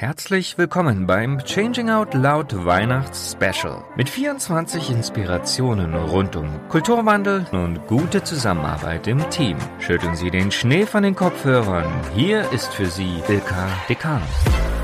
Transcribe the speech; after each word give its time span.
Herzlich 0.00 0.56
willkommen 0.56 1.08
beim 1.08 1.40
Changing 1.44 1.90
Out 1.90 2.14
Loud 2.14 2.64
Weihnachts 2.64 3.32
Special 3.32 3.82
mit 3.96 4.08
24 4.08 4.90
Inspirationen 4.90 5.92
rund 5.92 6.36
um 6.36 6.46
Kulturwandel 6.68 7.46
und 7.50 7.84
gute 7.88 8.22
Zusammenarbeit 8.22 9.08
im 9.08 9.28
Team. 9.30 9.56
Schütteln 9.80 10.14
Sie 10.14 10.30
den 10.30 10.52
Schnee 10.52 10.86
von 10.86 11.02
den 11.02 11.16
Kopfhörern. 11.16 11.92
Hier 12.14 12.48
ist 12.52 12.72
für 12.72 12.86
Sie 12.86 13.20
Ilka 13.28 13.66
Dekanus. 13.88 14.77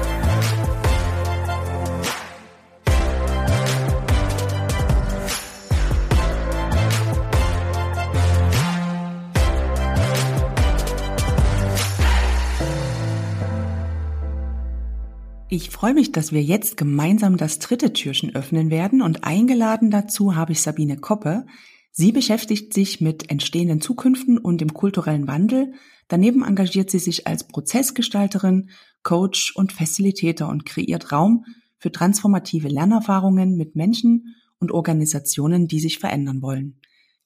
Ich 15.55 15.71
freue 15.71 15.95
mich, 15.95 16.11
dass 16.11 16.33
wir 16.33 16.43
jetzt 16.43 16.77
gemeinsam 16.77 17.37
das 17.37 17.61
dritte 17.61 17.93
Türchen 17.93 18.35
öffnen 18.35 18.71
werden 18.71 19.01
und 19.01 19.23
eingeladen 19.23 19.89
dazu 19.89 20.35
habe 20.35 20.51
ich 20.51 20.61
Sabine 20.61 20.97
Koppe. 20.97 21.47
Sie 21.93 22.11
beschäftigt 22.11 22.75
sich 22.75 23.01
mit 23.01 23.31
entstehenden 23.31 23.81
Zukünften 23.81 24.37
und 24.37 24.61
dem 24.61 24.75
kulturellen 24.75 25.29
Wandel. 25.29 25.75
Daneben 26.09 26.43
engagiert 26.43 26.91
sie 26.91 26.99
sich 26.99 27.29
als 27.29 27.47
Prozessgestalterin, 27.47 28.71
Coach 29.05 29.55
und 29.55 29.73
Facilitator 29.73 30.49
und 30.49 30.67
kreiert 30.67 31.13
Raum 31.13 31.45
für 31.79 31.93
transformative 31.93 32.67
Lernerfahrungen 32.67 33.57
mit 33.57 33.77
Menschen 33.77 34.35
und 34.59 34.73
Organisationen, 34.73 35.69
die 35.69 35.79
sich 35.79 36.01
verändern 36.01 36.43
wollen. 36.43 36.81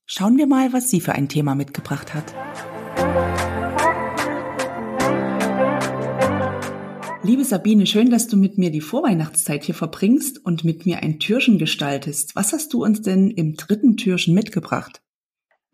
Schauen 0.04 0.36
wir 0.36 0.46
mal, 0.46 0.74
was 0.74 0.90
sie 0.90 1.00
für 1.00 1.12
ein 1.12 1.30
Thema 1.30 1.54
mitgebracht 1.54 2.12
hat. 2.12 2.34
Liebe 7.28 7.44
Sabine, 7.44 7.84
schön, 7.84 8.08
dass 8.08 8.26
du 8.26 8.38
mit 8.38 8.56
mir 8.56 8.70
die 8.70 8.80
Vorweihnachtszeit 8.80 9.62
hier 9.62 9.74
verbringst 9.74 10.42
und 10.46 10.64
mit 10.64 10.86
mir 10.86 11.02
ein 11.02 11.18
Türchen 11.18 11.58
gestaltest. 11.58 12.34
Was 12.34 12.54
hast 12.54 12.72
du 12.72 12.82
uns 12.82 13.02
denn 13.02 13.30
im 13.30 13.54
dritten 13.54 13.98
Türchen 13.98 14.34
mitgebracht? 14.34 15.02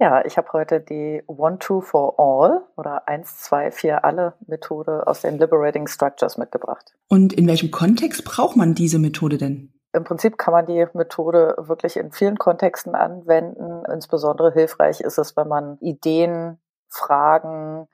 Ja, 0.00 0.24
ich 0.24 0.36
habe 0.36 0.48
heute 0.52 0.80
die 0.80 1.22
One, 1.28 1.60
Two 1.60 1.80
for 1.80 2.18
All 2.18 2.66
oder 2.76 3.06
1, 3.06 3.38
2, 3.42 3.70
4 3.70 4.04
alle 4.04 4.34
Methode 4.48 5.06
aus 5.06 5.20
den 5.20 5.38
Liberating 5.38 5.86
Structures 5.86 6.38
mitgebracht. 6.38 6.96
Und 7.08 7.32
in 7.32 7.46
welchem 7.46 7.70
Kontext 7.70 8.24
braucht 8.24 8.56
man 8.56 8.74
diese 8.74 8.98
Methode 8.98 9.38
denn? 9.38 9.72
Im 9.92 10.02
Prinzip 10.02 10.38
kann 10.38 10.50
man 10.50 10.66
die 10.66 10.84
Methode 10.92 11.54
wirklich 11.56 11.96
in 11.96 12.10
vielen 12.10 12.36
Kontexten 12.36 12.96
anwenden. 12.96 13.84
Insbesondere 13.88 14.52
hilfreich 14.52 15.02
ist 15.02 15.18
es, 15.18 15.36
wenn 15.36 15.46
man 15.46 15.78
Ideen, 15.78 16.58
Fragen, 16.88 17.86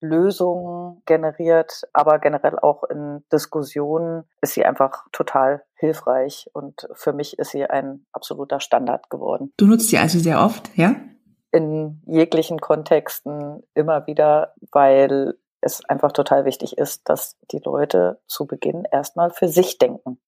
Lösungen 0.00 1.02
generiert, 1.06 1.82
aber 1.92 2.18
generell 2.18 2.58
auch 2.58 2.84
in 2.84 3.24
Diskussionen 3.32 4.24
ist 4.40 4.54
sie 4.54 4.64
einfach 4.64 5.04
total 5.12 5.62
hilfreich 5.74 6.48
und 6.52 6.88
für 6.94 7.12
mich 7.12 7.38
ist 7.38 7.50
sie 7.50 7.64
ein 7.64 8.06
absoluter 8.12 8.60
Standard 8.60 9.10
geworden. 9.10 9.52
Du 9.56 9.66
nutzt 9.66 9.88
sie 9.88 9.98
also 9.98 10.18
sehr 10.18 10.40
oft, 10.40 10.70
ja? 10.76 10.96
In 11.50 12.02
jeglichen 12.06 12.60
Kontexten 12.60 13.62
immer 13.74 14.06
wieder, 14.06 14.54
weil 14.72 15.34
es 15.60 15.84
einfach 15.86 16.12
total 16.12 16.44
wichtig 16.44 16.78
ist, 16.78 17.08
dass 17.08 17.36
die 17.50 17.60
Leute 17.64 18.20
zu 18.26 18.46
Beginn 18.46 18.84
erstmal 18.90 19.30
für 19.30 19.48
sich 19.48 19.78
denken. 19.78 20.18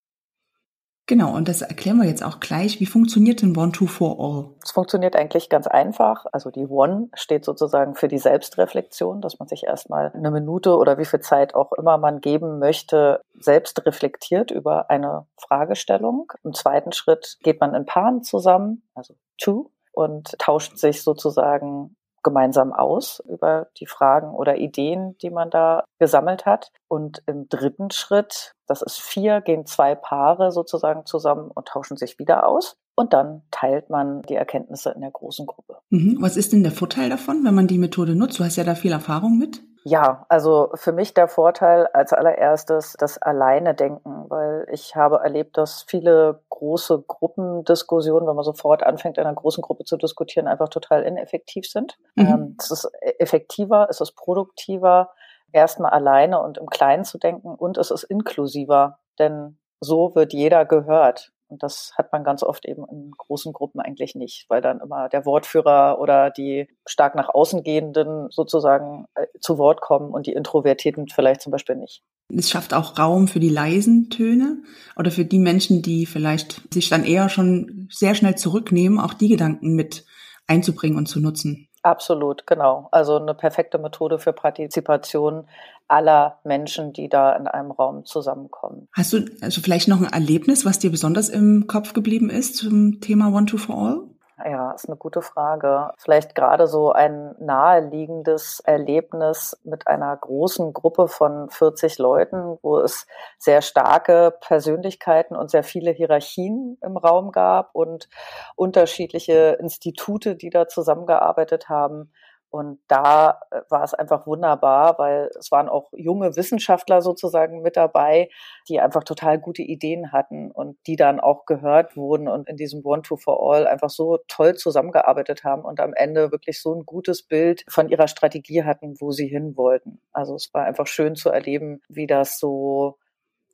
Genau, 1.10 1.34
und 1.34 1.48
das 1.48 1.60
erklären 1.60 1.96
wir 1.96 2.06
jetzt 2.06 2.22
auch 2.22 2.38
gleich. 2.38 2.78
Wie 2.78 2.86
funktioniert 2.86 3.42
denn 3.42 3.56
One, 3.56 3.72
Two, 3.72 3.88
For 3.88 4.20
All? 4.20 4.54
Es 4.62 4.70
funktioniert 4.70 5.16
eigentlich 5.16 5.48
ganz 5.48 5.66
einfach. 5.66 6.24
Also 6.30 6.52
die 6.52 6.68
One 6.68 7.08
steht 7.14 7.44
sozusagen 7.44 7.96
für 7.96 8.06
die 8.06 8.18
Selbstreflexion, 8.18 9.20
dass 9.20 9.40
man 9.40 9.48
sich 9.48 9.64
erstmal 9.64 10.12
eine 10.14 10.30
Minute 10.30 10.76
oder 10.76 10.98
wie 10.98 11.04
viel 11.04 11.18
Zeit 11.18 11.56
auch 11.56 11.72
immer 11.72 11.98
man 11.98 12.20
geben 12.20 12.60
möchte, 12.60 13.22
selbst 13.40 13.84
reflektiert 13.84 14.52
über 14.52 14.88
eine 14.88 15.26
Fragestellung. 15.36 16.32
Im 16.44 16.54
zweiten 16.54 16.92
Schritt 16.92 17.38
geht 17.42 17.60
man 17.60 17.74
in 17.74 17.86
Paaren 17.86 18.22
zusammen, 18.22 18.84
also 18.94 19.14
Two, 19.36 19.72
und 19.90 20.38
tauscht 20.38 20.78
sich 20.78 21.02
sozusagen 21.02 21.96
gemeinsam 22.22 22.72
aus 22.72 23.22
über 23.28 23.68
die 23.78 23.86
Fragen 23.86 24.34
oder 24.34 24.56
Ideen, 24.56 25.16
die 25.18 25.30
man 25.30 25.50
da 25.50 25.84
gesammelt 25.98 26.46
hat. 26.46 26.70
Und 26.88 27.22
im 27.26 27.48
dritten 27.48 27.90
Schritt, 27.90 28.54
das 28.66 28.82
ist 28.82 29.00
vier, 29.00 29.40
gehen 29.40 29.66
zwei 29.66 29.94
Paare 29.94 30.52
sozusagen 30.52 31.06
zusammen 31.06 31.50
und 31.50 31.68
tauschen 31.68 31.96
sich 31.96 32.18
wieder 32.18 32.46
aus. 32.46 32.76
Und 32.94 33.12
dann 33.14 33.42
teilt 33.50 33.88
man 33.88 34.20
die 34.22 34.34
Erkenntnisse 34.34 34.90
in 34.90 35.00
der 35.00 35.10
großen 35.10 35.46
Gruppe. 35.46 35.78
Mhm. 35.88 36.18
Was 36.20 36.36
ist 36.36 36.52
denn 36.52 36.62
der 36.62 36.72
Vorteil 36.72 37.08
davon, 37.08 37.44
wenn 37.44 37.54
man 37.54 37.66
die 37.66 37.78
Methode 37.78 38.14
nutzt? 38.14 38.38
Du 38.38 38.44
hast 38.44 38.56
ja 38.56 38.64
da 38.64 38.74
viel 38.74 38.92
Erfahrung 38.92 39.38
mit. 39.38 39.62
Ja, 39.84 40.26
also 40.28 40.70
für 40.74 40.92
mich 40.92 41.14
der 41.14 41.26
Vorteil 41.26 41.86
als 41.86 42.12
allererstes 42.12 42.94
das 42.98 43.16
Alleine 43.16 43.74
denken, 43.74 44.26
weil 44.28 44.66
ich 44.70 44.94
habe 44.94 45.20
erlebt, 45.24 45.56
dass 45.56 45.84
viele 45.88 46.42
große 46.60 47.04
Gruppendiskussionen, 47.06 48.28
wenn 48.28 48.36
man 48.36 48.44
sofort 48.44 48.82
anfängt, 48.82 49.16
in 49.16 49.24
einer 49.24 49.34
großen 49.34 49.62
Gruppe 49.62 49.84
zu 49.84 49.96
diskutieren, 49.96 50.46
einfach 50.46 50.68
total 50.68 51.02
ineffektiv 51.02 51.66
sind. 51.66 51.96
Mhm. 52.16 52.26
Ähm, 52.26 52.56
es 52.58 52.70
ist 52.70 52.90
effektiver, 53.18 53.86
es 53.88 54.00
ist 54.00 54.12
produktiver, 54.12 55.10
erstmal 55.52 55.90
alleine 55.90 56.40
und 56.40 56.58
im 56.58 56.68
Kleinen 56.68 57.04
zu 57.04 57.18
denken 57.18 57.54
und 57.54 57.78
es 57.78 57.90
ist 57.90 58.04
inklusiver, 58.04 58.98
denn 59.18 59.58
so 59.80 60.14
wird 60.14 60.34
jeder 60.34 60.66
gehört. 60.66 61.32
Und 61.48 61.62
das 61.64 61.92
hat 61.96 62.12
man 62.12 62.22
ganz 62.22 62.44
oft 62.44 62.66
eben 62.66 62.86
in 62.88 63.10
großen 63.10 63.52
Gruppen 63.52 63.80
eigentlich 63.80 64.14
nicht, 64.14 64.44
weil 64.48 64.60
dann 64.60 64.80
immer 64.80 65.08
der 65.08 65.24
Wortführer 65.24 65.98
oder 65.98 66.30
die 66.30 66.68
stark 66.86 67.16
nach 67.16 67.30
außen 67.30 67.64
gehenden 67.64 68.30
sozusagen 68.30 69.06
äh, 69.14 69.26
zu 69.40 69.58
Wort 69.58 69.80
kommen 69.80 70.12
und 70.12 70.26
die 70.26 70.34
Introvertierten 70.34 71.08
vielleicht 71.08 71.40
zum 71.40 71.50
Beispiel 71.50 71.74
nicht. 71.76 72.04
Es 72.36 72.50
schafft 72.50 72.74
auch 72.74 72.98
Raum 72.98 73.28
für 73.28 73.40
die 73.40 73.48
leisen 73.48 74.10
Töne 74.10 74.62
oder 74.96 75.10
für 75.10 75.24
die 75.24 75.38
Menschen, 75.38 75.82
die 75.82 76.06
vielleicht 76.06 76.62
sich 76.72 76.88
dann 76.88 77.04
eher 77.04 77.28
schon 77.28 77.88
sehr 77.90 78.14
schnell 78.14 78.36
zurücknehmen, 78.36 78.98
auch 78.98 79.14
die 79.14 79.28
Gedanken 79.28 79.74
mit 79.74 80.04
einzubringen 80.46 80.98
und 80.98 81.06
zu 81.06 81.20
nutzen. 81.20 81.68
Absolut, 81.82 82.46
genau. 82.46 82.88
Also 82.90 83.16
eine 83.16 83.34
perfekte 83.34 83.78
Methode 83.78 84.18
für 84.18 84.32
Partizipation 84.32 85.46
aller 85.88 86.38
Menschen, 86.44 86.92
die 86.92 87.08
da 87.08 87.34
in 87.34 87.46
einem 87.46 87.70
Raum 87.70 88.04
zusammenkommen. 88.04 88.88
Hast 88.92 89.12
du 89.12 89.24
also 89.40 89.60
vielleicht 89.60 89.88
noch 89.88 90.00
ein 90.00 90.12
Erlebnis, 90.12 90.64
was 90.64 90.78
dir 90.78 90.90
besonders 90.90 91.28
im 91.28 91.66
Kopf 91.66 91.94
geblieben 91.94 92.28
ist 92.30 92.56
zum 92.56 93.00
Thema 93.00 93.32
One 93.32 93.46
to 93.46 93.56
for 93.56 93.76
All? 93.76 94.09
Ja, 94.44 94.72
ist 94.72 94.88
eine 94.88 94.96
gute 94.96 95.22
Frage. 95.22 95.90
Vielleicht 95.98 96.34
gerade 96.34 96.66
so 96.66 96.92
ein 96.92 97.34
naheliegendes 97.38 98.60
Erlebnis 98.60 99.58
mit 99.64 99.86
einer 99.86 100.16
großen 100.16 100.72
Gruppe 100.72 101.08
von 101.08 101.50
40 101.50 101.98
Leuten, 101.98 102.58
wo 102.62 102.78
es 102.78 103.06
sehr 103.38 103.60
starke 103.60 104.34
Persönlichkeiten 104.40 105.36
und 105.36 105.50
sehr 105.50 105.64
viele 105.64 105.90
Hierarchien 105.90 106.78
im 106.82 106.96
Raum 106.96 107.32
gab 107.32 107.74
und 107.74 108.08
unterschiedliche 108.56 109.58
Institute, 109.60 110.36
die 110.36 110.50
da 110.50 110.68
zusammengearbeitet 110.68 111.68
haben. 111.68 112.10
Und 112.50 112.80
da 112.88 113.40
äh, 113.50 113.60
war 113.68 113.84
es 113.84 113.94
einfach 113.94 114.26
wunderbar, 114.26 114.98
weil 114.98 115.30
es 115.38 115.50
waren 115.50 115.68
auch 115.68 115.88
junge 115.92 116.36
Wissenschaftler 116.36 117.00
sozusagen 117.00 117.62
mit 117.62 117.76
dabei, 117.76 118.28
die 118.68 118.80
einfach 118.80 119.04
total 119.04 119.38
gute 119.38 119.62
Ideen 119.62 120.12
hatten 120.12 120.50
und 120.50 120.76
die 120.86 120.96
dann 120.96 121.20
auch 121.20 121.46
gehört 121.46 121.96
wurden 121.96 122.28
und 122.28 122.48
in 122.48 122.56
diesem 122.56 122.84
One 122.84 123.02
to 123.02 123.16
for 123.16 123.40
All 123.40 123.66
einfach 123.66 123.90
so 123.90 124.18
toll 124.28 124.56
zusammengearbeitet 124.56 125.44
haben 125.44 125.64
und 125.64 125.80
am 125.80 125.94
Ende 125.94 126.32
wirklich 126.32 126.60
so 126.60 126.74
ein 126.74 126.84
gutes 126.84 127.22
Bild 127.22 127.64
von 127.68 127.88
ihrer 127.88 128.08
Strategie 128.08 128.64
hatten, 128.64 128.96
wo 129.00 129.12
sie 129.12 129.28
hin 129.28 129.56
wollten. 129.56 130.00
Also 130.12 130.34
es 130.34 130.52
war 130.52 130.64
einfach 130.64 130.86
schön 130.86 131.14
zu 131.14 131.30
erleben, 131.30 131.80
wie 131.88 132.06
das 132.06 132.38
so 132.38 132.98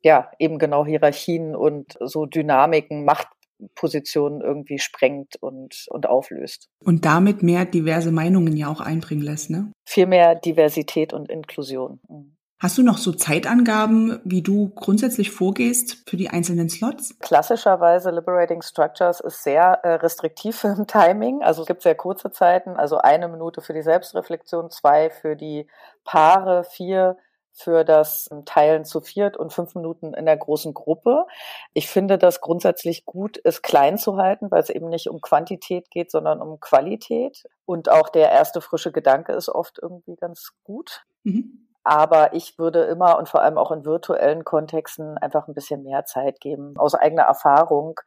ja, 0.03 0.31
eben 0.39 0.59
genau 0.59 0.85
Hierarchien 0.85 1.55
und 1.55 1.97
so 1.99 2.25
Dynamiken, 2.25 3.03
Macht, 3.03 3.27
Positionen 3.75 4.41
irgendwie 4.41 4.79
sprengt 4.79 5.35
und, 5.41 5.85
und 5.89 6.07
auflöst. 6.07 6.69
Und 6.83 7.05
damit 7.05 7.43
mehr 7.43 7.65
diverse 7.65 8.11
Meinungen 8.11 8.55
ja 8.55 8.67
auch 8.67 8.81
einbringen 8.81 9.23
lässt, 9.23 9.49
ne? 9.49 9.71
Viel 9.85 10.07
mehr 10.07 10.35
Diversität 10.35 11.13
und 11.13 11.29
Inklusion. 11.29 11.99
Mhm. 12.07 12.37
Hast 12.59 12.75
du 12.79 12.81
noch 12.81 12.97
so 12.97 13.11
Zeitangaben, 13.11 14.19
wie 14.23 14.41
du 14.41 14.69
grundsätzlich 14.69 15.29
vorgehst 15.29 16.09
für 16.09 16.17
die 16.17 16.31
einzelnen 16.31 16.69
Slots? 16.69 17.15
Klassischerweise 17.19 18.09
Liberating 18.09 18.63
Structures 18.63 19.19
ist 19.19 19.43
sehr 19.43 19.79
äh, 19.83 19.93
restriktiv 19.93 20.63
im 20.63 20.87
Timing. 20.87 21.43
Also 21.43 21.61
es 21.61 21.67
gibt 21.67 21.83
sehr 21.83 21.93
kurze 21.93 22.31
Zeiten, 22.31 22.71
also 22.71 22.97
eine 22.97 23.27
Minute 23.27 23.61
für 23.61 23.73
die 23.73 23.83
Selbstreflexion, 23.83 24.71
zwei 24.71 25.11
für 25.11 25.35
die 25.35 25.67
Paare, 26.03 26.63
vier 26.63 27.17
für 27.57 27.83
das 27.83 28.29
Teilen 28.45 28.85
zu 28.85 29.01
viert 29.01 29.35
und 29.35 29.51
fünf 29.51 29.73
Minuten 29.73 30.13
in 30.13 30.25
der 30.25 30.37
großen 30.37 30.73
Gruppe. 30.73 31.25
Ich 31.73 31.89
finde 31.89 32.17
das 32.17 32.39
grundsätzlich 32.39 33.05
gut, 33.05 33.39
es 33.43 33.61
klein 33.61 33.97
zu 33.97 34.17
halten, 34.17 34.51
weil 34.51 34.61
es 34.61 34.69
eben 34.69 34.89
nicht 34.89 35.09
um 35.09 35.21
Quantität 35.21 35.89
geht, 35.89 36.11
sondern 36.11 36.39
um 36.39 36.59
Qualität. 36.59 37.43
Und 37.65 37.89
auch 37.91 38.09
der 38.09 38.31
erste 38.31 38.61
frische 38.61 38.91
Gedanke 38.91 39.33
ist 39.33 39.49
oft 39.49 39.79
irgendwie 39.81 40.15
ganz 40.15 40.51
gut. 40.63 41.03
Mhm. 41.23 41.67
Aber 41.83 42.33
ich 42.33 42.59
würde 42.59 42.83
immer 42.83 43.17
und 43.17 43.29
vor 43.29 43.41
allem 43.41 43.57
auch 43.57 43.71
in 43.71 43.85
virtuellen 43.85 44.43
Kontexten 44.43 45.17
einfach 45.17 45.47
ein 45.47 45.53
bisschen 45.53 45.83
mehr 45.83 46.05
Zeit 46.05 46.39
geben. 46.39 46.73
Aus 46.77 46.93
eigener 46.93 47.23
Erfahrung 47.23 47.99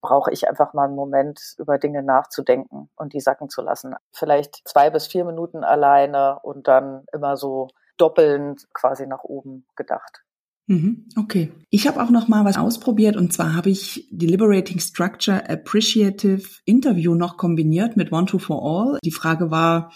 brauche 0.00 0.32
ich 0.32 0.48
einfach 0.48 0.72
mal 0.72 0.84
einen 0.84 0.96
Moment, 0.96 1.54
über 1.58 1.78
Dinge 1.78 2.02
nachzudenken 2.02 2.90
und 2.96 3.12
die 3.12 3.20
sacken 3.20 3.48
zu 3.48 3.62
lassen. 3.62 3.94
Vielleicht 4.10 4.66
zwei 4.66 4.90
bis 4.90 5.06
vier 5.06 5.24
Minuten 5.24 5.64
alleine 5.64 6.38
und 6.42 6.66
dann 6.66 7.04
immer 7.12 7.36
so 7.36 7.68
doppelnd 7.96 8.66
quasi 8.72 9.06
nach 9.06 9.24
oben 9.24 9.66
gedacht. 9.76 10.22
Mhm, 10.68 11.06
okay. 11.16 11.52
Ich 11.70 11.86
habe 11.86 12.02
auch 12.02 12.10
noch 12.10 12.26
mal 12.26 12.44
was 12.44 12.56
ausprobiert 12.56 13.16
und 13.16 13.32
zwar 13.32 13.54
habe 13.54 13.70
ich 13.70 14.08
Deliberating 14.10 14.80
Structure 14.80 15.48
Appreciative 15.48 16.42
Interview 16.64 17.14
noch 17.14 17.36
kombiniert 17.36 17.96
mit 17.96 18.10
One 18.10 18.26
to 18.26 18.38
for 18.38 18.62
All. 18.62 18.98
Die 19.04 19.12
Frage 19.12 19.52
war, 19.52 19.92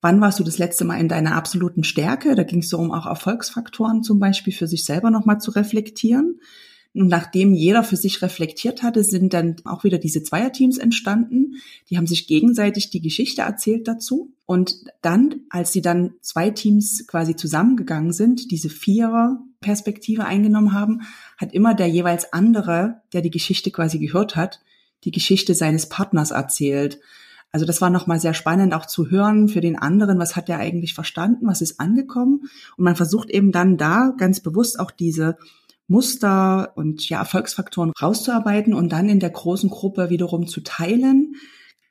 wann 0.00 0.22
warst 0.22 0.38
du 0.38 0.44
das 0.44 0.56
letzte 0.56 0.86
Mal 0.86 0.98
in 0.98 1.08
deiner 1.08 1.34
absoluten 1.34 1.84
Stärke? 1.84 2.34
Da 2.34 2.42
ging 2.42 2.60
es 2.60 2.70
so 2.70 2.78
um 2.78 2.90
auch 2.90 3.06
Erfolgsfaktoren 3.06 4.02
zum 4.02 4.18
Beispiel 4.18 4.54
für 4.54 4.66
sich 4.66 4.84
selber 4.86 5.10
noch 5.10 5.26
mal 5.26 5.40
zu 5.40 5.50
reflektieren. 5.50 6.40
Und 6.94 7.08
nachdem 7.08 7.54
jeder 7.54 7.82
für 7.82 7.96
sich 7.96 8.22
reflektiert 8.22 8.84
hatte, 8.84 9.02
sind 9.02 9.34
dann 9.34 9.56
auch 9.64 9.82
wieder 9.82 9.98
diese 9.98 10.22
Zweierteams 10.22 10.78
entstanden. 10.78 11.56
Die 11.90 11.96
haben 11.96 12.06
sich 12.06 12.28
gegenseitig 12.28 12.90
die 12.90 13.00
Geschichte 13.00 13.42
erzählt 13.42 13.88
dazu. 13.88 14.32
Und 14.46 14.84
dann, 15.02 15.40
als 15.50 15.72
sie 15.72 15.82
dann 15.82 16.14
zwei 16.20 16.50
Teams 16.50 17.04
quasi 17.08 17.34
zusammengegangen 17.34 18.12
sind, 18.12 18.52
diese 18.52 18.68
Vierer-Perspektive 18.68 20.24
eingenommen 20.24 20.72
haben, 20.72 21.02
hat 21.36 21.52
immer 21.52 21.74
der 21.74 21.88
jeweils 21.88 22.32
andere, 22.32 23.02
der 23.12 23.22
die 23.22 23.30
Geschichte 23.30 23.72
quasi 23.72 23.98
gehört 23.98 24.36
hat, 24.36 24.60
die 25.02 25.10
Geschichte 25.10 25.54
seines 25.54 25.88
Partners 25.88 26.30
erzählt. 26.30 27.00
Also 27.50 27.66
das 27.66 27.80
war 27.80 27.90
nochmal 27.90 28.20
sehr 28.20 28.34
spannend 28.34 28.72
auch 28.72 28.86
zu 28.86 29.10
hören 29.10 29.48
für 29.48 29.60
den 29.60 29.78
anderen, 29.78 30.18
was 30.18 30.36
hat 30.36 30.48
er 30.48 30.58
eigentlich 30.58 30.94
verstanden, 30.94 31.46
was 31.46 31.60
ist 31.60 31.80
angekommen. 31.80 32.48
Und 32.76 32.84
man 32.84 32.96
versucht 32.96 33.30
eben 33.30 33.50
dann 33.50 33.76
da 33.76 34.12
ganz 34.16 34.40
bewusst 34.40 34.78
auch 34.78 34.90
diese 34.90 35.38
Muster 35.86 36.72
und 36.76 37.08
ja, 37.08 37.18
Erfolgsfaktoren 37.18 37.92
rauszuarbeiten 38.00 38.74
und 38.74 38.90
dann 38.90 39.08
in 39.08 39.20
der 39.20 39.30
großen 39.30 39.70
Gruppe 39.70 40.10
wiederum 40.10 40.46
zu 40.46 40.60
teilen 40.62 41.34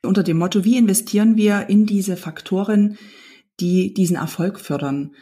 unter 0.04 0.22
dem 0.22 0.38
Motto, 0.38 0.64
wie 0.64 0.76
investieren 0.76 1.36
wir 1.36 1.68
in 1.68 1.86
diese 1.86 2.16
Faktoren, 2.16 2.98
die 3.60 3.94
diesen 3.94 4.16
Erfolg 4.16 4.60
fördern. 4.60 5.14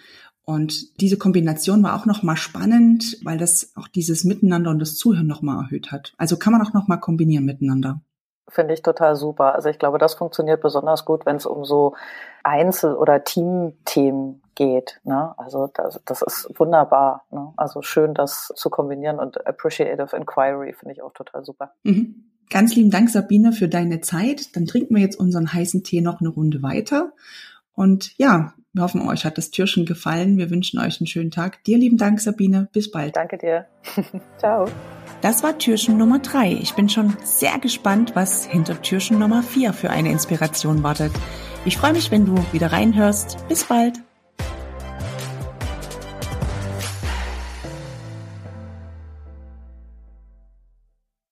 Und 0.45 1.01
diese 1.01 1.19
Kombination 1.19 1.83
war 1.83 1.95
auch 1.95 2.07
nochmal 2.07 2.37
spannend, 2.37 3.19
weil 3.23 3.39
das 3.39 3.73
auch 3.77 3.89
dieses 3.89 4.25
Miteinander 4.25 4.71
und 4.71 4.81
das 4.81 4.97
Zuhören 4.97 5.27
nochmal 5.27 5.65
erhöht 5.65 5.93
hat. 5.93 6.15
Also 6.17 6.37
kann 6.37 6.53
man 6.53 6.67
auch 6.67 6.73
nochmal 6.73 6.99
kombinieren 6.99 7.45
miteinander. 7.45 8.01
Finde 8.49 8.75
ich 8.75 8.83
total 8.83 9.15
super. 9.15 9.55
Also 9.55 9.69
ich 9.69 9.79
glaube, 9.79 9.99
das 9.99 10.15
funktioniert 10.15 10.61
besonders 10.61 11.05
gut, 11.05 11.25
wenn 11.27 11.37
es 11.37 11.47
um 11.47 11.65
so 11.65 11.95
Einzel- 12.43 12.97
oder 12.97 13.23
Teamthemen 13.93 14.43
geht. 14.55 15.01
Ne? 15.05 15.35
Also 15.39 15.69
das, 15.75 16.01
das 16.05 16.23
ist 16.23 16.51
wunderbar. 16.59 17.25
Ne? 17.31 17.53
Also 17.57 17.83
schön, 17.83 18.15
das 18.15 18.53
zu 18.55 18.71
kombinieren 18.71 19.19
und 19.19 19.47
Appreciative 19.47 20.17
Inquiry 20.17 20.73
finde 20.73 20.95
ich 20.95 21.03
auch 21.03 21.13
total 21.13 21.45
super. 21.45 21.73
Mhm. 21.85 22.25
Ganz 22.51 22.75
lieben 22.75 22.91
Dank, 22.91 23.09
Sabine, 23.09 23.53
für 23.53 23.69
deine 23.69 24.01
Zeit. 24.01 24.55
Dann 24.57 24.67
trinken 24.67 24.95
wir 24.95 25.03
jetzt 25.03 25.19
unseren 25.19 25.53
heißen 25.53 25.85
Tee 25.85 26.03
noch 26.03 26.21
eine 26.21 26.29
Runde 26.29 26.63
weiter. 26.63 27.13
Und 27.75 28.17
ja, 28.19 28.53
wir 28.75 28.83
hoffen, 28.83 29.07
euch 29.09 29.25
hat 29.25 29.39
das 29.39 29.51
Türchen 29.51 29.87
gefallen. 29.87 30.37
Wir 30.37 30.51
wünschen 30.51 30.79
euch 30.79 31.01
einen 31.01 31.07
schönen 31.07 31.31
Tag. 31.31 31.65
Dir 31.65 31.79
lieben 31.79 31.97
Dank, 31.97 32.21
Sabine. 32.21 32.69
Bis 32.73 32.91
bald. 32.91 33.17
Danke 33.17 33.39
dir. 33.39 33.67
Ciao. 34.39 34.67
Das 35.23 35.45
war 35.45 35.57
Türchen 35.57 35.97
Nummer 35.97 36.19
drei. 36.19 36.53
Ich 36.61 36.75
bin 36.75 36.89
schon 36.89 37.17
sehr 37.23 37.57
gespannt, 37.61 38.11
was 38.15 38.45
hinter 38.45 38.83
Türchen 38.83 39.21
Nummer 39.21 39.45
vier 39.45 39.73
für 39.73 39.89
eine 39.89 40.11
Inspiration 40.11 40.83
wartet. 40.83 41.13
Ich 41.65 41.77
freue 41.77 41.93
mich, 41.93 42.11
wenn 42.11 42.27
du 42.27 42.35
wieder 42.51 42.73
reinhörst. 42.73 43.39
Bis 43.49 43.63
bald. 43.63 44.03